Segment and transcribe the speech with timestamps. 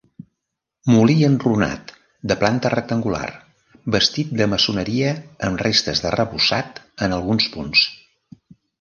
[0.93, 1.93] Molí enrunat
[2.31, 3.29] de planta rectangular;
[3.99, 5.15] bastit de maçoneria
[5.51, 7.89] amb restes d'arrebossat en alguns punts.